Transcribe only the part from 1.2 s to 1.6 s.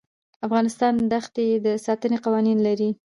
ښتې